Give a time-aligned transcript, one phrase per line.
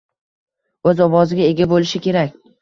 [0.91, 2.35] O‘z ovoziga ega bo‘lishi kerak.